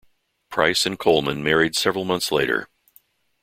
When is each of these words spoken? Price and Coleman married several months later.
Price 0.49 0.87
and 0.87 0.97
Coleman 0.97 1.43
married 1.43 1.75
several 1.75 2.05
months 2.05 2.31
later. 2.31 2.67